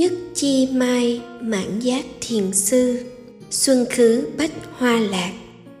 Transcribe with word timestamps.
nhất 0.00 0.12
chi 0.34 0.68
mai, 0.72 1.20
mãn 1.40 1.80
giác 1.80 2.04
thiền 2.20 2.52
sư. 2.52 2.98
Xuân 3.50 3.84
khứ 3.90 4.26
bách 4.38 4.52
hoa 4.72 5.00
lạc. 5.00 5.32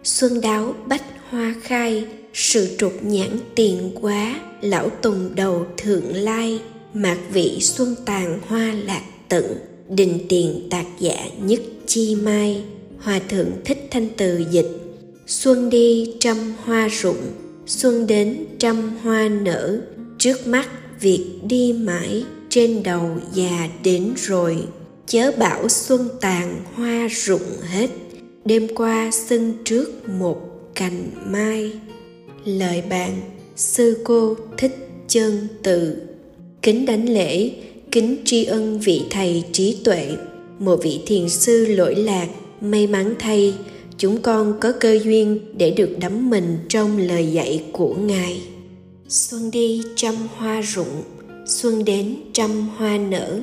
Xuân 0.04 0.40
đáo 0.40 0.74
bách 0.86 1.02
hoa 1.30 1.54
khai. 1.62 2.04
Sự 2.34 2.76
trục 2.78 2.92
nhãn 3.02 3.38
tiền 3.54 3.90
quá, 4.00 4.40
lão 4.60 4.90
tùng 5.02 5.34
đầu 5.34 5.66
thượng 5.76 6.14
lai. 6.14 6.60
Mạc 6.94 7.18
vị 7.32 7.58
xuân 7.60 7.94
tàn 8.06 8.40
hoa 8.46 8.74
lạc 8.84 9.02
tận. 9.28 9.44
Đình 9.88 10.18
tiền 10.28 10.66
tạc 10.70 10.86
dạ 10.98 11.24
nhất 11.42 11.60
chi 11.86 12.14
mai. 12.14 12.64
Hòa 12.98 13.20
thượng 13.28 13.50
thích 13.64 13.88
thanh 13.90 14.08
từ 14.16 14.44
dịch. 14.50 14.70
Xuân 15.26 15.70
đi 15.70 16.12
trăm 16.20 16.54
hoa 16.64 16.88
rụng. 16.88 17.22
Xuân 17.66 18.06
đến 18.06 18.44
trăm 18.58 18.96
hoa 19.02 19.28
nở. 19.28 19.80
Trước 20.18 20.46
mắt 20.46 20.68
việc 21.00 21.24
đi 21.42 21.72
mãi 21.72 22.24
trên 22.50 22.82
đầu 22.82 23.10
già 23.34 23.68
đến 23.84 24.12
rồi, 24.16 24.56
chớ 25.06 25.32
bảo 25.38 25.68
xuân 25.68 26.08
tàn 26.20 26.60
hoa 26.74 27.08
rụng 27.10 27.42
hết. 27.62 27.90
Đêm 28.44 28.68
qua 28.74 29.10
sân 29.12 29.54
trước 29.64 30.08
một 30.08 30.40
cành 30.74 31.10
mai. 31.26 31.72
Lời 32.44 32.82
bạn, 32.90 33.20
sư 33.56 33.98
cô 34.04 34.36
thích 34.58 34.88
chân 35.08 35.48
tự 35.62 35.96
kính 36.62 36.86
đánh 36.86 37.08
lễ, 37.08 37.50
kính 37.90 38.16
tri 38.24 38.44
ân 38.44 38.80
vị 38.80 39.02
thầy 39.10 39.44
trí 39.52 39.76
tuệ. 39.84 40.16
Một 40.58 40.80
vị 40.82 41.00
thiền 41.06 41.28
sư 41.28 41.66
lỗi 41.66 41.94
lạc, 41.94 42.28
may 42.60 42.86
mắn 42.86 43.14
thay. 43.18 43.54
Chúng 43.98 44.22
con 44.22 44.54
có 44.60 44.72
cơ 44.80 44.98
duyên 45.04 45.38
để 45.56 45.70
được 45.70 45.90
đắm 46.00 46.30
mình 46.30 46.58
trong 46.68 46.98
lời 46.98 47.32
dạy 47.32 47.64
của 47.72 47.94
ngài. 47.94 48.42
Xuân 49.08 49.50
đi 49.50 49.82
trăm 49.96 50.14
hoa 50.36 50.60
rụng 50.60 51.02
xuân 51.46 51.84
đến, 51.84 52.16
trăm 52.32 52.68
hoa 52.76 52.98
nở. 52.98 53.40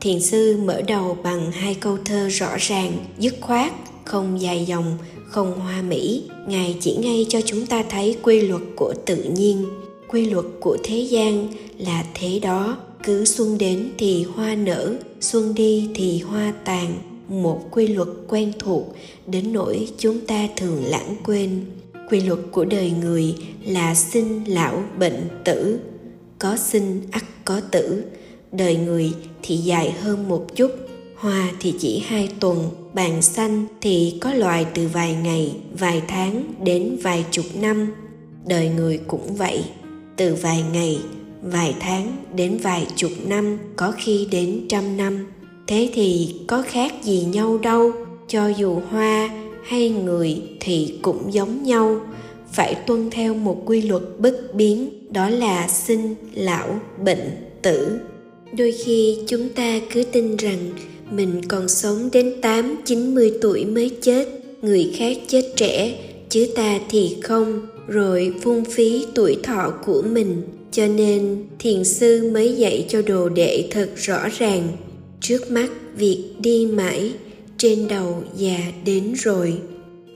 Thiền 0.00 0.20
sư 0.20 0.56
mở 0.64 0.82
đầu 0.82 1.18
bằng 1.22 1.52
hai 1.52 1.74
câu 1.74 1.98
thơ 2.04 2.28
rõ 2.28 2.56
ràng, 2.58 2.92
dứt 3.18 3.34
khoát, 3.40 3.72
không 4.04 4.40
dài 4.40 4.64
dòng, 4.64 4.98
không 5.26 5.60
hoa 5.60 5.82
mỹ. 5.82 6.22
Ngài 6.48 6.76
chỉ 6.80 6.96
ngay 6.96 7.26
cho 7.28 7.40
chúng 7.40 7.66
ta 7.66 7.82
thấy 7.90 8.16
quy 8.22 8.40
luật 8.40 8.62
của 8.76 8.94
tự 9.06 9.22
nhiên. 9.22 9.66
Quy 10.08 10.30
luật 10.30 10.44
của 10.60 10.76
thế 10.84 10.98
gian 10.98 11.48
là 11.78 12.04
thế 12.14 12.38
đó. 12.38 12.78
Cứ 13.04 13.24
xuân 13.24 13.58
đến 13.58 13.88
thì 13.98 14.22
hoa 14.22 14.54
nở, 14.54 14.94
xuân 15.20 15.54
đi 15.54 15.88
thì 15.94 16.18
hoa 16.18 16.52
tàn. 16.64 16.94
Một 17.28 17.60
quy 17.70 17.86
luật 17.86 18.08
quen 18.28 18.52
thuộc, 18.58 18.94
đến 19.26 19.52
nỗi 19.52 19.88
chúng 19.98 20.20
ta 20.20 20.48
thường 20.56 20.84
lãng 20.84 21.16
quên. 21.24 21.64
Quy 22.10 22.20
luật 22.20 22.38
của 22.52 22.64
đời 22.64 22.92
người 23.00 23.34
là 23.64 23.94
sinh, 23.94 24.44
lão, 24.46 24.82
bệnh, 24.98 25.28
tử 25.44 25.78
có 26.38 26.56
sinh 26.56 27.02
ắt 27.10 27.24
có 27.44 27.60
tử. 27.60 28.04
Đời 28.52 28.76
người 28.76 29.12
thì 29.42 29.56
dài 29.56 29.90
hơn 29.90 30.28
một 30.28 30.46
chút, 30.56 30.70
hoa 31.16 31.52
thì 31.60 31.74
chỉ 31.78 32.02
hai 32.06 32.28
tuần, 32.40 32.70
bàn 32.94 33.22
xanh 33.22 33.66
thì 33.80 34.18
có 34.20 34.32
loài 34.32 34.66
từ 34.74 34.88
vài 34.88 35.14
ngày, 35.14 35.56
vài 35.78 36.02
tháng 36.08 36.54
đến 36.64 36.98
vài 37.02 37.24
chục 37.30 37.44
năm. 37.60 37.92
Đời 38.46 38.68
người 38.68 38.98
cũng 39.06 39.36
vậy, 39.36 39.64
từ 40.16 40.34
vài 40.34 40.64
ngày, 40.72 40.98
vài 41.42 41.74
tháng 41.80 42.16
đến 42.34 42.58
vài 42.62 42.86
chục 42.96 43.12
năm, 43.26 43.58
có 43.76 43.92
khi 43.98 44.28
đến 44.30 44.66
trăm 44.68 44.96
năm. 44.96 45.26
Thế 45.66 45.90
thì 45.94 46.34
có 46.46 46.62
khác 46.62 46.94
gì 47.02 47.24
nhau 47.32 47.58
đâu, 47.58 47.92
cho 48.28 48.48
dù 48.48 48.80
hoa 48.90 49.30
hay 49.64 49.90
người 49.90 50.42
thì 50.60 50.98
cũng 51.02 51.32
giống 51.32 51.62
nhau. 51.62 52.00
Phải 52.52 52.74
tuân 52.74 53.10
theo 53.10 53.34
một 53.34 53.62
quy 53.66 53.82
luật 53.82 54.02
bất 54.18 54.54
biến 54.54 54.95
đó 55.10 55.30
là 55.30 55.68
sinh 55.68 56.14
lão 56.34 56.80
bệnh 57.04 57.30
tử 57.62 57.98
đôi 58.52 58.72
khi 58.72 59.18
chúng 59.26 59.48
ta 59.48 59.80
cứ 59.92 60.02
tin 60.02 60.36
rằng 60.36 60.70
mình 61.10 61.40
còn 61.48 61.68
sống 61.68 62.08
đến 62.12 62.34
8, 62.42 62.76
90 62.84 63.32
tuổi 63.40 63.64
mới 63.64 63.90
chết, 64.02 64.28
người 64.62 64.92
khác 64.96 65.16
chết 65.28 65.52
trẻ, 65.56 65.98
chứ 66.28 66.48
ta 66.56 66.80
thì 66.90 67.16
không, 67.22 67.66
rồi 67.86 68.34
phung 68.42 68.64
phí 68.64 69.06
tuổi 69.14 69.36
thọ 69.42 69.72
của 69.86 70.02
mình. 70.02 70.42
Cho 70.72 70.86
nên 70.86 71.44
thiền 71.58 71.84
sư 71.84 72.30
mới 72.34 72.54
dạy 72.54 72.86
cho 72.88 73.02
đồ 73.02 73.28
đệ 73.28 73.68
thật 73.70 73.88
rõ 73.96 74.28
ràng. 74.38 74.68
Trước 75.20 75.50
mắt 75.50 75.70
việc 75.96 76.24
đi 76.38 76.66
mãi, 76.66 77.12
trên 77.58 77.88
đầu 77.88 78.22
già 78.36 78.58
đến 78.84 79.14
rồi. 79.16 79.54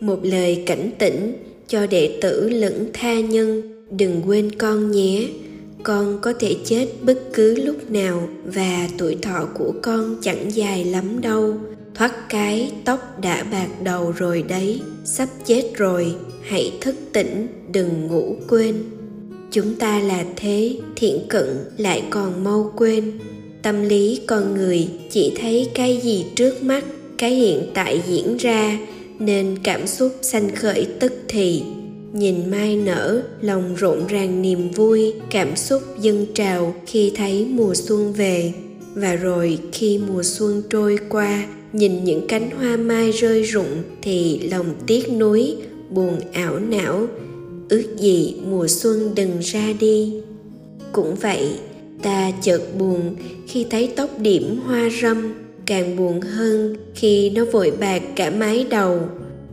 Một 0.00 0.18
lời 0.22 0.62
cảnh 0.66 0.90
tỉnh 0.98 1.32
cho 1.68 1.86
đệ 1.86 2.18
tử 2.20 2.48
lẫn 2.48 2.90
tha 2.92 3.20
nhân, 3.20 3.62
đừng 3.90 4.22
quên 4.26 4.50
con 4.58 4.90
nhé. 4.90 5.28
Con 5.82 6.18
có 6.20 6.32
thể 6.40 6.56
chết 6.64 6.86
bất 7.02 7.22
cứ 7.32 7.54
lúc 7.54 7.90
nào 7.90 8.28
và 8.44 8.88
tuổi 8.98 9.16
thọ 9.22 9.48
của 9.54 9.72
con 9.82 10.16
chẳng 10.22 10.54
dài 10.54 10.84
lắm 10.84 11.20
đâu. 11.20 11.54
Thoát 11.94 12.28
cái 12.28 12.72
tóc 12.84 13.20
đã 13.20 13.44
bạc 13.52 13.68
đầu 13.82 14.12
rồi 14.12 14.42
đấy, 14.42 14.80
sắp 15.04 15.28
chết 15.46 15.70
rồi. 15.74 16.14
Hãy 16.42 16.72
thức 16.80 16.94
tỉnh, 17.12 17.46
đừng 17.72 18.06
ngủ 18.06 18.36
quên. 18.48 18.74
Chúng 19.50 19.74
ta 19.74 20.00
là 20.00 20.24
thế, 20.36 20.76
thiện 20.96 21.20
cận, 21.28 21.46
lại 21.76 22.02
còn 22.10 22.44
mau 22.44 22.72
quên. 22.76 23.12
Tâm 23.62 23.82
lý 23.82 24.20
con 24.26 24.54
người 24.54 24.88
chỉ 25.10 25.32
thấy 25.40 25.70
cái 25.74 26.00
gì 26.02 26.24
trước 26.36 26.62
mắt, 26.62 26.84
cái 27.18 27.30
hiện 27.30 27.70
tại 27.74 28.02
diễn 28.06 28.36
ra, 28.36 28.78
nên 29.18 29.58
cảm 29.62 29.86
xúc 29.86 30.12
sanh 30.22 30.54
khởi 30.54 30.86
tức 31.00 31.12
thì 31.28 31.62
nhìn 32.12 32.50
mai 32.50 32.76
nở, 32.76 33.22
lòng 33.40 33.74
rộn 33.74 34.06
ràng 34.06 34.42
niềm 34.42 34.70
vui, 34.70 35.14
cảm 35.30 35.56
xúc 35.56 35.82
dâng 36.00 36.26
trào 36.34 36.74
khi 36.86 37.12
thấy 37.16 37.46
mùa 37.50 37.74
xuân 37.74 38.12
về. 38.12 38.52
Và 38.94 39.14
rồi 39.14 39.58
khi 39.72 40.00
mùa 40.08 40.22
xuân 40.22 40.62
trôi 40.70 40.98
qua, 41.08 41.46
nhìn 41.72 42.04
những 42.04 42.26
cánh 42.26 42.50
hoa 42.50 42.76
mai 42.76 43.10
rơi 43.10 43.42
rụng 43.42 43.82
thì 44.02 44.40
lòng 44.50 44.74
tiếc 44.86 45.12
nuối, 45.12 45.56
buồn 45.90 46.20
ảo 46.32 46.58
não. 46.58 47.06
Ước 47.68 47.96
gì 47.98 48.34
mùa 48.44 48.66
xuân 48.68 49.10
đừng 49.14 49.38
ra 49.40 49.72
đi. 49.80 50.14
Cũng 50.92 51.14
vậy, 51.14 51.48
ta 52.02 52.32
chợt 52.42 52.60
buồn 52.78 53.16
khi 53.48 53.66
thấy 53.70 53.92
tóc 53.96 54.18
điểm 54.18 54.60
hoa 54.66 54.88
râm 55.02 55.34
càng 55.66 55.96
buồn 55.96 56.20
hơn 56.20 56.76
khi 56.94 57.30
nó 57.30 57.44
vội 57.44 57.72
bạc 57.80 58.02
cả 58.16 58.30
mái 58.30 58.66
đầu 58.70 59.00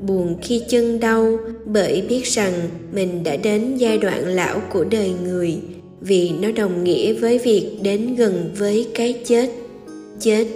buồn 0.08 0.36
khi 0.42 0.62
chân 0.70 1.00
đau 1.00 1.40
bởi 1.66 2.02
biết 2.10 2.24
rằng 2.26 2.54
mình 2.94 3.24
đã 3.24 3.38
đến 3.38 3.78
giai 3.78 3.98
đoạn 3.98 4.28
lão 4.28 4.62
của 4.74 4.84
đời 4.84 5.12
người, 5.24 5.58
vì 6.02 6.30
nó 6.30 6.52
đồng 6.52 6.84
nghĩa 6.84 7.14
với 7.14 7.38
việc 7.38 7.80
đến 7.82 8.16
gần 8.16 8.52
với 8.58 8.88
cái 8.96 9.22
chết. 9.26 9.50
Chết 10.20 10.48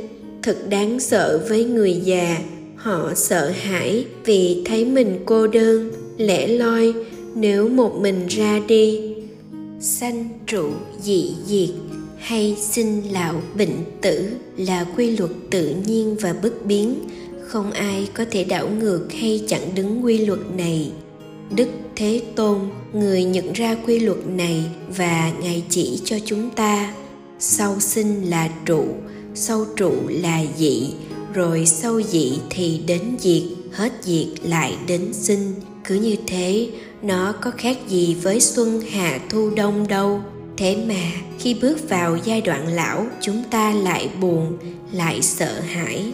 thật 0.44 0.58
đáng 0.70 1.00
sợ 1.00 1.46
với 1.50 1.64
người 1.64 1.94
già, 2.04 2.38
họ 2.76 3.12
sợ 3.16 3.52
hãi 3.56 4.06
vì 4.26 4.62
thấy 4.66 4.86
mình 4.86 5.20
cô 5.26 5.48
đơn, 5.48 5.92
lẻ 6.18 6.48
loi 6.48 6.94
nếu 7.36 7.70
một 7.70 8.00
mình 8.02 8.28
ra 8.28 8.62
đi. 8.68 9.00
Sanh 9.80 10.30
trụ 10.48 10.70
dị 11.02 11.34
diệt 11.46 11.70
hay 12.18 12.56
sinh 12.60 13.02
lão 13.12 13.42
bệnh 13.58 13.76
tử 14.02 14.30
là 14.58 14.86
quy 14.98 15.18
luật 15.18 15.32
tự 15.50 15.74
nhiên 15.86 16.16
và 16.22 16.36
bất 16.44 16.66
biến 16.66 16.96
không 17.52 17.72
ai 17.72 18.08
có 18.14 18.26
thể 18.32 18.44
đảo 18.44 18.70
ngược 18.70 19.08
hay 19.20 19.44
chặn 19.48 19.62
đứng 19.76 20.06
quy 20.06 20.18
luật 20.18 20.40
này. 20.58 20.92
Đức 21.56 21.68
thế 21.96 22.22
tôn, 22.36 22.60
người 22.94 23.24
nhận 23.24 23.54
ra 23.54 23.76
quy 23.86 24.00
luật 24.00 24.18
này 24.28 24.64
và 24.98 25.32
ngài 25.42 25.64
chỉ 25.70 26.00
cho 26.06 26.18
chúng 26.26 26.50
ta, 26.50 26.94
sau 27.40 27.80
sinh 27.80 28.30
là 28.30 28.50
trụ, 28.66 28.86
sau 29.36 29.66
trụ 29.76 29.94
là 30.08 30.44
dị, 30.58 30.94
rồi 31.34 31.66
sau 31.66 32.02
dị 32.02 32.40
thì 32.50 32.82
đến 32.88 33.02
diệt, 33.20 33.44
hết 33.72 33.92
diệt 34.02 34.28
lại 34.44 34.76
đến 34.88 35.14
sinh. 35.14 35.54
Cứ 35.84 35.96
như 35.96 36.16
thế, 36.28 36.70
nó 37.02 37.32
có 37.42 37.52
khác 37.58 37.78
gì 37.88 38.16
với 38.22 38.42
xuân 38.42 38.82
hạ 38.92 39.20
thu 39.30 39.50
đông 39.56 39.88
đâu. 39.88 40.22
Thế 40.58 40.78
mà, 40.88 41.12
khi 41.40 41.54
bước 41.62 41.90
vào 41.90 42.18
giai 42.24 42.42
đoạn 42.42 42.68
lão, 42.68 43.06
chúng 43.22 43.44
ta 43.52 43.74
lại 43.74 44.10
buồn, 44.22 44.58
lại 44.92 45.22
sợ 45.22 45.60
hãi 45.60 46.12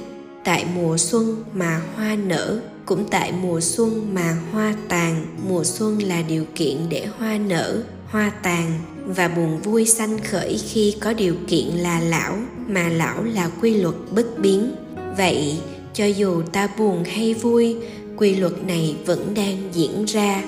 tại 0.48 0.66
mùa 0.76 0.98
xuân 0.98 1.44
mà 1.54 1.82
hoa 1.96 2.16
nở, 2.16 2.60
cũng 2.86 3.06
tại 3.12 3.32
mùa 3.32 3.62
xuân 3.62 4.14
mà 4.14 4.38
hoa 4.52 4.76
tàn. 4.90 5.26
Mùa 5.50 5.64
xuân 5.64 6.00
là 6.04 6.22
điều 6.22 6.46
kiện 6.56 6.78
để 6.90 7.08
hoa 7.18 7.38
nở, 7.38 7.84
hoa 8.06 8.32
tàn, 8.44 8.72
và 9.06 9.28
buồn 9.28 9.62
vui 9.62 9.86
sanh 9.86 10.18
khởi 10.24 10.58
khi 10.58 10.96
có 11.00 11.14
điều 11.14 11.36
kiện 11.48 11.66
là 11.68 12.00
lão, 12.00 12.38
mà 12.68 12.90
lão 12.90 13.24
là 13.24 13.50
quy 13.62 13.74
luật 13.74 13.96
bất 14.12 14.40
biến. 14.40 14.72
Vậy, 15.18 15.58
cho 15.94 16.06
dù 16.06 16.42
ta 16.42 16.70
buồn 16.78 17.04
hay 17.04 17.34
vui, 17.34 17.76
quy 18.18 18.36
luật 18.36 18.64
này 18.68 18.96
vẫn 19.06 19.34
đang 19.36 19.70
diễn 19.74 20.06
ra. 20.06 20.44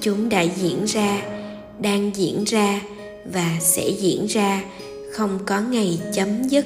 Chúng 0.00 0.28
đã 0.28 0.40
diễn 0.40 0.84
ra, 0.84 1.22
đang 1.80 2.10
diễn 2.14 2.44
ra, 2.44 2.80
và 3.32 3.56
sẽ 3.60 3.88
diễn 4.00 4.26
ra. 4.26 4.62
Không 5.12 5.38
có 5.46 5.60
ngày 5.60 6.00
chấm 6.14 6.42
dứt 6.42 6.64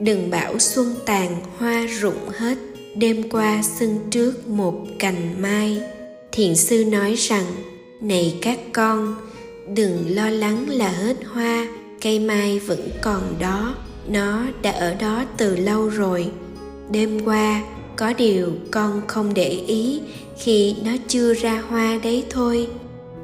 đừng 0.00 0.30
bảo 0.30 0.58
xuân 0.58 0.94
tàn 1.06 1.36
hoa 1.58 1.86
rụng 1.86 2.28
hết, 2.28 2.58
đêm 2.96 3.30
qua 3.30 3.62
sân 3.62 3.98
trước 4.10 4.48
một 4.48 4.74
cành 4.98 5.42
mai. 5.42 5.80
Thiền 6.32 6.56
sư 6.56 6.84
nói 6.84 7.14
rằng, 7.14 7.44
này 8.00 8.38
các 8.42 8.58
con, 8.72 9.14
đừng 9.74 10.14
lo 10.14 10.30
lắng 10.30 10.68
là 10.68 10.88
hết 10.88 11.16
hoa, 11.24 11.68
cây 12.00 12.18
mai 12.18 12.58
vẫn 12.58 12.88
còn 13.02 13.22
đó, 13.40 13.74
nó 14.08 14.42
đã 14.62 14.70
ở 14.70 14.94
đó 14.94 15.24
từ 15.36 15.56
lâu 15.56 15.88
rồi. 15.88 16.30
Đêm 16.90 17.24
qua, 17.24 17.62
có 17.96 18.12
điều 18.12 18.52
con 18.70 19.02
không 19.06 19.34
để 19.34 19.48
ý 19.66 20.00
khi 20.38 20.74
nó 20.84 20.90
chưa 21.08 21.34
ra 21.34 21.62
hoa 21.68 21.98
đấy 22.02 22.24
thôi. 22.30 22.68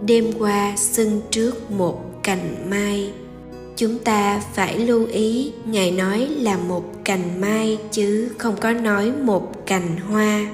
Đêm 0.06 0.32
qua 0.38 0.76
sưng 0.76 1.20
trước 1.30 1.70
một 1.70 2.22
cành 2.22 2.70
mai 2.70 3.10
chúng 3.76 3.98
ta 3.98 4.42
phải 4.54 4.78
lưu 4.78 5.06
ý, 5.06 5.52
ngài 5.66 5.90
nói 5.90 6.28
là 6.38 6.56
một 6.56 6.84
cành 7.04 7.40
mai 7.40 7.78
chứ 7.90 8.30
không 8.38 8.56
có 8.60 8.72
nói 8.72 9.12
một 9.22 9.66
cành 9.66 9.96
hoa. 9.96 10.46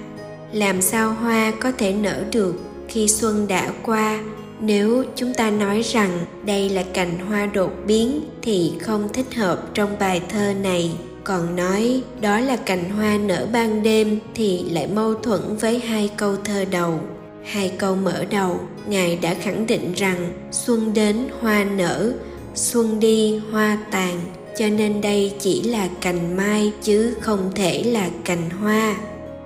Làm 0.52 0.82
sao 0.82 1.12
hoa 1.12 1.52
có 1.60 1.72
thể 1.72 1.92
nở 1.92 2.24
được 2.32 2.54
khi 2.88 3.08
xuân 3.08 3.48
đã 3.48 3.72
qua? 3.82 4.20
Nếu 4.60 5.04
chúng 5.16 5.34
ta 5.34 5.50
nói 5.50 5.82
rằng 5.82 6.10
đây 6.44 6.68
là 6.68 6.82
cành 6.82 7.18
hoa 7.28 7.46
đột 7.46 7.72
biến 7.86 8.20
thì 8.42 8.72
không 8.80 9.08
thích 9.12 9.34
hợp 9.34 9.74
trong 9.74 9.96
bài 9.98 10.22
thơ 10.28 10.54
này. 10.62 10.92
Còn 11.24 11.56
nói 11.56 12.02
đó 12.20 12.40
là 12.40 12.56
cành 12.56 12.90
hoa 12.90 13.18
nở 13.18 13.46
ban 13.52 13.82
đêm 13.82 14.18
thì 14.34 14.64
lại 14.70 14.86
mâu 14.86 15.14
thuẫn 15.14 15.40
với 15.60 15.78
hai 15.78 16.10
câu 16.16 16.36
thơ 16.44 16.64
đầu. 16.70 17.00
Hai 17.44 17.72
câu 17.78 17.96
mở 17.96 18.24
đầu, 18.30 18.60
ngài 18.88 19.16
đã 19.16 19.34
khẳng 19.34 19.66
định 19.66 19.92
rằng 19.96 20.32
xuân 20.52 20.94
đến 20.94 21.16
hoa 21.40 21.64
nở 21.64 22.12
xuân 22.58 23.00
đi, 23.00 23.40
hoa 23.50 23.78
tàn, 23.90 24.20
cho 24.58 24.68
nên 24.68 25.00
đây 25.00 25.32
chỉ 25.40 25.62
là 25.62 25.88
cành 26.00 26.36
mai 26.36 26.72
chứ 26.82 27.14
không 27.20 27.50
thể 27.54 27.82
là 27.82 28.10
cành 28.24 28.50
hoa. 28.50 28.96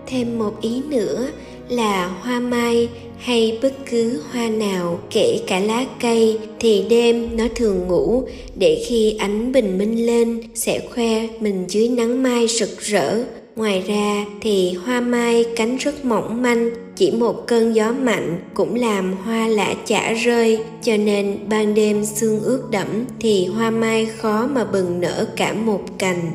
Thêm 0.06 0.38
một 0.38 0.60
ý 0.60 0.82
nữa 0.88 1.28
là 1.68 2.06
hoa 2.06 2.40
mai 2.40 2.88
hay 3.18 3.58
bất 3.62 3.72
cứ 3.90 4.20
hoa 4.32 4.48
nào, 4.48 5.00
kể 5.10 5.40
cả 5.46 5.60
lá 5.60 5.84
cây, 6.00 6.38
thì 6.60 6.84
đêm 6.90 7.36
nó 7.36 7.44
thường 7.54 7.86
ngủ, 7.88 8.24
để 8.58 8.84
khi 8.88 9.16
ánh 9.18 9.52
bình 9.52 9.78
minh 9.78 10.06
lên, 10.06 10.40
sẽ 10.54 10.80
khoe 10.94 11.28
mình 11.40 11.64
dưới 11.68 11.88
nắng 11.88 12.22
mai 12.22 12.46
rực 12.48 12.80
rỡ. 12.80 13.24
Ngoài 13.56 13.82
ra 13.86 14.26
thì 14.40 14.72
hoa 14.72 15.00
mai 15.00 15.44
cánh 15.56 15.76
rất 15.76 16.04
mỏng 16.04 16.42
manh 16.42 16.70
chỉ 16.96 17.10
một 17.10 17.46
cơn 17.46 17.74
gió 17.74 17.92
mạnh 17.92 18.40
cũng 18.54 18.74
làm 18.74 19.12
hoa 19.24 19.46
lã 19.46 19.74
chả 19.86 20.12
rơi, 20.12 20.64
cho 20.82 20.96
nên 20.96 21.38
ban 21.48 21.74
đêm 21.74 22.04
sương 22.04 22.40
ướt 22.40 22.62
đẫm 22.70 23.04
thì 23.20 23.46
hoa 23.46 23.70
mai 23.70 24.06
khó 24.06 24.46
mà 24.46 24.64
bừng 24.64 25.00
nở 25.00 25.26
cả 25.36 25.52
một 25.52 25.80
cành. 25.98 26.30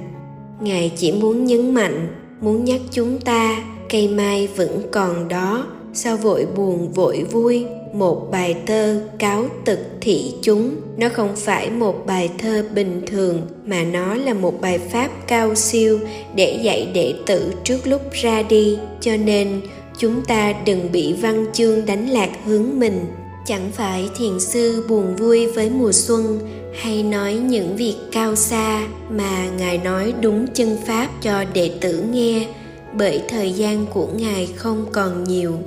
Ngài 0.61 0.91
chỉ 0.97 1.11
muốn 1.11 1.45
nhấn 1.45 1.73
mạnh, 1.73 2.07
muốn 2.41 2.65
nhắc 2.65 2.81
chúng 2.91 3.19
ta, 3.19 3.63
cây 3.89 4.07
mai 4.07 4.47
vẫn 4.55 4.81
còn 4.91 5.27
đó. 5.27 5.67
Sao 5.93 6.17
vội 6.17 6.47
buồn 6.55 6.91
vội 6.91 7.25
vui, 7.31 7.65
một 7.93 8.31
bài 8.31 8.55
thơ 8.65 9.01
cáo 9.19 9.45
tực 9.65 9.79
thị 10.01 10.33
chúng. 10.41 10.75
Nó 10.97 11.09
không 11.09 11.35
phải 11.35 11.69
một 11.69 12.05
bài 12.05 12.29
thơ 12.37 12.65
bình 12.75 13.01
thường, 13.07 13.41
mà 13.65 13.83
nó 13.83 14.15
là 14.15 14.33
một 14.33 14.61
bài 14.61 14.79
pháp 14.79 15.09
cao 15.27 15.55
siêu 15.55 15.99
để 16.35 16.59
dạy 16.63 16.87
đệ 16.93 17.13
tử 17.25 17.53
trước 17.63 17.87
lúc 17.87 18.01
ra 18.11 18.41
đi. 18.41 18.77
Cho 19.01 19.17
nên 19.17 19.61
chúng 19.97 20.25
ta 20.25 20.53
đừng 20.65 20.91
bị 20.91 21.13
văn 21.13 21.45
chương 21.53 21.85
đánh 21.85 22.09
lạc 22.09 22.29
hướng 22.45 22.79
mình. 22.79 23.05
Chẳng 23.45 23.71
phải 23.73 24.09
thiền 24.17 24.39
sư 24.39 24.85
buồn 24.89 25.15
vui 25.15 25.47
với 25.47 25.69
mùa 25.69 25.91
xuân 25.91 26.39
hay 26.75 27.03
nói 27.03 27.33
những 27.33 27.75
việc 27.75 27.95
cao 28.11 28.35
xa 28.35 28.87
mà 29.09 29.49
ngài 29.57 29.77
nói 29.77 30.13
đúng 30.21 30.47
chân 30.53 30.77
pháp 30.87 31.09
cho 31.21 31.43
đệ 31.53 31.71
tử 31.81 32.03
nghe, 32.11 32.47
bởi 32.93 33.21
thời 33.29 33.51
gian 33.51 33.85
của 33.85 34.07
ngài 34.07 34.49
không 34.55 34.85
còn 34.91 35.23
nhiều. 35.23 35.59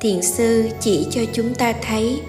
Thiền 0.00 0.22
sư 0.22 0.64
chỉ 0.80 1.06
cho 1.10 1.20
chúng 1.32 1.54
ta 1.54 1.74
thấy 1.82 2.20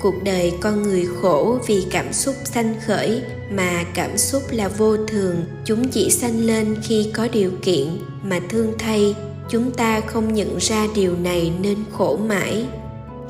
cuộc 0.00 0.14
đời 0.24 0.52
con 0.60 0.82
người 0.82 1.06
khổ 1.20 1.58
vì 1.66 1.84
cảm 1.90 2.12
xúc 2.12 2.34
sanh 2.44 2.74
khởi 2.86 3.22
mà 3.50 3.84
cảm 3.94 4.18
xúc 4.18 4.42
là 4.50 4.68
vô 4.68 4.96
thường. 4.96 5.36
Chúng 5.64 5.88
chỉ 5.88 6.10
sanh 6.10 6.46
lên 6.46 6.76
khi 6.82 7.10
có 7.14 7.28
điều 7.32 7.50
kiện 7.62 7.86
mà 8.22 8.40
thương 8.48 8.72
thay 8.78 9.14
chúng 9.50 9.70
ta 9.70 10.00
không 10.00 10.34
nhận 10.34 10.56
ra 10.56 10.86
điều 10.94 11.16
này 11.16 11.52
nên 11.60 11.78
khổ 11.92 12.18
mãi. 12.28 12.66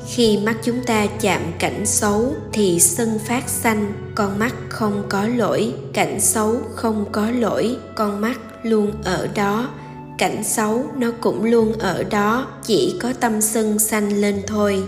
Khi 0.07 0.37
mắt 0.37 0.55
chúng 0.63 0.83
ta 0.85 1.05
chạm 1.21 1.41
cảnh 1.59 1.85
xấu 1.85 2.35
thì 2.53 2.79
sân 2.79 3.19
phát 3.27 3.49
xanh, 3.49 3.93
con 4.15 4.39
mắt 4.39 4.55
không 4.69 5.03
có 5.09 5.27
lỗi, 5.27 5.73
cảnh 5.93 6.21
xấu 6.21 6.57
không 6.75 7.05
có 7.11 7.31
lỗi, 7.31 7.75
con 7.95 8.21
mắt 8.21 8.39
luôn 8.63 8.91
ở 9.03 9.27
đó. 9.35 9.69
Cảnh 10.17 10.43
xấu 10.43 10.85
nó 10.97 11.11
cũng 11.21 11.43
luôn 11.43 11.73
ở 11.79 12.03
đó, 12.03 12.47
chỉ 12.63 12.95
có 13.01 13.13
tâm 13.19 13.41
sân 13.41 13.79
xanh 13.79 14.21
lên 14.21 14.41
thôi. 14.47 14.83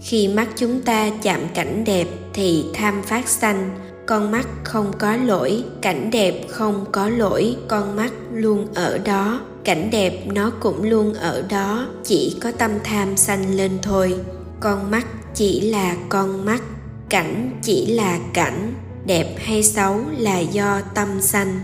Khi 0.00 0.28
mắt 0.28 0.48
chúng 0.56 0.82
ta 0.82 1.10
chạm 1.22 1.40
cảnh 1.54 1.84
đẹp 1.84 2.08
thì 2.34 2.64
tham 2.74 3.02
phát 3.02 3.28
xanh, 3.28 3.70
con 4.06 4.30
mắt 4.30 4.46
không 4.64 4.92
có 4.98 5.16
lỗi, 5.16 5.64
cảnh 5.82 6.10
đẹp 6.10 6.46
không 6.48 6.84
có 6.92 7.08
lỗi, 7.08 7.56
con 7.68 7.96
mắt 7.96 8.12
luôn 8.32 8.66
ở 8.74 8.98
đó 8.98 9.40
cảnh 9.68 9.90
đẹp 9.90 10.26
nó 10.26 10.50
cũng 10.60 10.82
luôn 10.82 11.14
ở 11.14 11.42
đó, 11.48 11.88
chỉ 12.04 12.36
có 12.40 12.52
tâm 12.52 12.70
tham 12.84 13.16
sanh 13.16 13.56
lên 13.56 13.70
thôi. 13.82 14.14
Con 14.60 14.90
mắt 14.90 15.06
chỉ 15.34 15.60
là 15.60 15.96
con 16.08 16.44
mắt, 16.44 16.62
cảnh 17.08 17.50
chỉ 17.62 17.86
là 17.86 18.18
cảnh, 18.34 18.74
đẹp 19.06 19.34
hay 19.38 19.62
xấu 19.62 20.00
là 20.18 20.38
do 20.38 20.80
tâm 20.94 21.08
sanh. 21.20 21.60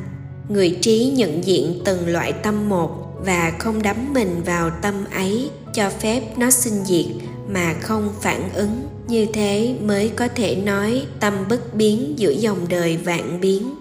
Người 0.48 0.78
trí 0.80 1.12
nhận 1.16 1.44
diện 1.44 1.80
từng 1.84 2.08
loại 2.08 2.32
tâm 2.32 2.68
một 2.68 2.90
và 3.24 3.52
không 3.58 3.82
đắm 3.82 4.12
mình 4.14 4.42
vào 4.46 4.70
tâm 4.82 4.94
ấy 5.14 5.50
cho 5.74 5.90
phép 5.90 6.22
nó 6.36 6.50
sinh 6.50 6.84
diệt 6.84 7.06
mà 7.48 7.74
không 7.80 8.08
phản 8.20 8.52
ứng. 8.54 8.82
Như 9.08 9.26
thế 9.32 9.74
mới 9.82 10.08
có 10.08 10.28
thể 10.28 10.56
nói 10.56 11.06
tâm 11.20 11.34
bất 11.48 11.74
biến 11.74 12.14
giữa 12.16 12.30
dòng 12.30 12.58
đời 12.68 12.96
vạn 12.96 13.40
biến. 13.40 13.74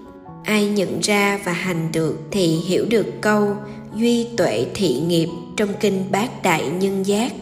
Ai 0.43 0.67
nhận 0.67 0.99
ra 0.99 1.39
và 1.45 1.51
hành 1.51 1.91
được 1.91 2.19
thì 2.31 2.47
hiểu 2.47 2.85
được 2.89 3.05
câu 3.21 3.55
duy 3.97 4.27
tuệ 4.37 4.65
thị 4.73 4.99
nghiệp 5.07 5.29
trong 5.57 5.69
kinh 5.79 6.03
bát 6.11 6.43
đại 6.43 6.69
nhân 6.79 7.05
giác. 7.05 7.33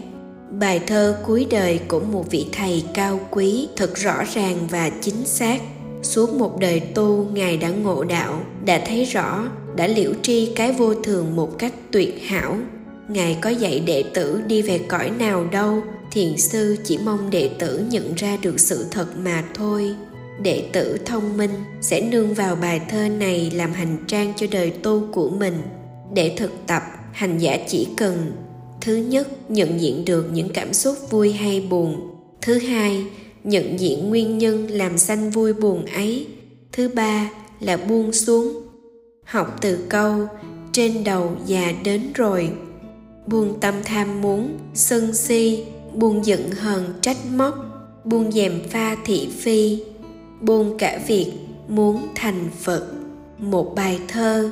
Bài 0.59 0.79
thơ 0.87 1.17
cuối 1.25 1.47
đời 1.49 1.79
của 1.87 1.99
một 1.99 2.31
vị 2.31 2.45
thầy 2.51 2.83
cao 2.93 3.19
quý 3.31 3.67
thật 3.75 3.95
rõ 3.95 4.23
ràng 4.33 4.57
và 4.69 4.89
chính 5.01 5.25
xác. 5.25 5.61
Suốt 6.03 6.33
một 6.33 6.59
đời 6.59 6.79
tu, 6.79 7.27
ngài 7.33 7.57
đã 7.57 7.69
ngộ 7.69 8.03
đạo, 8.03 8.41
đã 8.65 8.81
thấy 8.85 9.05
rõ, 9.05 9.47
đã 9.75 9.87
liễu 9.87 10.11
tri 10.21 10.45
cái 10.55 10.71
vô 10.71 10.93
thường 10.93 11.35
một 11.35 11.59
cách 11.59 11.73
tuyệt 11.91 12.23
hảo. 12.27 12.57
Ngài 13.09 13.37
có 13.41 13.49
dạy 13.49 13.79
đệ 13.79 14.03
tử 14.13 14.41
đi 14.47 14.61
về 14.61 14.77
cõi 14.77 15.09
nào 15.09 15.45
đâu, 15.51 15.83
thiền 16.11 16.37
sư 16.37 16.77
chỉ 16.83 16.99
mong 17.05 17.29
đệ 17.29 17.49
tử 17.59 17.83
nhận 17.89 18.15
ra 18.15 18.37
được 18.41 18.59
sự 18.59 18.85
thật 18.91 19.07
mà 19.23 19.43
thôi. 19.53 19.95
Đệ 20.43 20.63
tử 20.73 20.97
thông 21.05 21.37
minh 21.37 21.53
sẽ 21.81 22.01
nương 22.01 22.33
vào 22.33 22.55
bài 22.55 22.81
thơ 22.89 23.07
này 23.07 23.51
làm 23.55 23.73
hành 23.73 23.97
trang 24.07 24.33
cho 24.37 24.47
đời 24.51 24.69
tu 24.69 25.07
của 25.11 25.29
mình 25.29 25.61
để 26.13 26.33
thực 26.37 26.51
tập, 26.67 26.83
hành 27.11 27.37
giả 27.37 27.57
chỉ 27.67 27.87
cần, 27.97 28.31
thứ 28.81 28.95
nhất, 28.95 29.51
nhận 29.51 29.81
diện 29.81 30.05
được 30.05 30.29
những 30.33 30.49
cảm 30.53 30.73
xúc 30.73 30.97
vui 31.09 31.31
hay 31.31 31.67
buồn. 31.69 32.01
Thứ 32.41 32.57
hai, 32.57 33.05
nhận 33.43 33.79
diện 33.79 34.09
nguyên 34.09 34.37
nhân 34.37 34.67
làm 34.67 34.97
sanh 34.97 35.29
vui 35.29 35.53
buồn 35.53 35.85
ấy. 35.85 36.27
Thứ 36.71 36.89
ba 36.89 37.31
là 37.59 37.77
buông 37.77 38.13
xuống, 38.13 38.61
học 39.23 39.57
từ 39.61 39.85
câu, 39.89 40.27
trên 40.71 41.03
đầu 41.03 41.31
già 41.45 41.73
đến 41.83 42.01
rồi. 42.13 42.51
Buông 43.27 43.59
tâm 43.59 43.75
tham 43.85 44.21
muốn, 44.21 44.57
sân 44.73 45.13
si, 45.13 45.63
buông 45.93 46.25
giận 46.25 46.51
hờn, 46.51 46.93
trách 47.01 47.17
móc, 47.31 47.55
buông 48.05 48.31
dèm 48.31 48.61
pha 48.69 48.97
thị 49.05 49.29
phi, 49.39 49.83
buông 50.41 50.77
cả 50.77 50.99
việc 51.07 51.31
muốn 51.67 52.07
thành 52.15 52.49
phật. 52.59 52.87
Một 53.37 53.75
bài 53.75 53.99
thơ, 54.07 54.49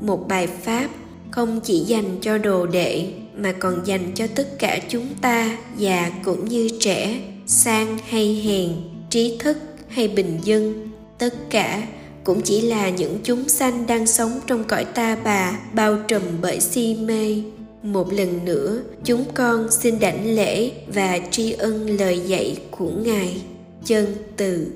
một 0.00 0.28
bài 0.28 0.46
pháp 0.46 0.88
không 1.30 1.60
chỉ 1.60 1.78
dành 1.78 2.18
cho 2.20 2.38
đồ 2.38 2.66
đệ, 2.66 3.06
mà 3.36 3.52
còn 3.52 3.86
dành 3.86 4.12
cho 4.14 4.26
tất 4.26 4.58
cả 4.58 4.78
chúng 4.88 5.06
ta, 5.20 5.58
già 5.76 6.10
cũng 6.24 6.44
như 6.44 6.68
trẻ, 6.80 7.20
sang 7.46 7.98
hay 8.08 8.34
hèn, 8.34 8.70
trí 9.10 9.36
thức 9.38 9.56
hay 9.88 10.08
bình 10.08 10.38
dân. 10.44 10.88
Tất 11.18 11.34
cả 11.50 11.82
cũng 12.24 12.40
chỉ 12.40 12.60
là 12.60 12.90
những 12.90 13.18
chúng 13.22 13.48
sanh 13.48 13.86
đang 13.86 14.06
sống 14.06 14.40
trong 14.46 14.64
cõi 14.64 14.84
ta 14.84 15.16
bà, 15.24 15.60
bao 15.74 15.98
trùm 16.08 16.22
bởi 16.42 16.60
si 16.60 16.96
mê. 17.00 17.42
Một 17.82 18.12
lần 18.12 18.44
nữa, 18.44 18.82
chúng 19.04 19.24
con 19.34 19.70
xin 19.70 19.98
đảnh 19.98 20.34
lễ 20.34 20.70
và 20.86 21.18
tri 21.30 21.52
ân 21.52 21.86
lời 21.86 22.20
dạy 22.26 22.56
của 22.70 22.90
ngài. 23.04 23.42
Chân 23.84 24.06
từ 24.36 24.66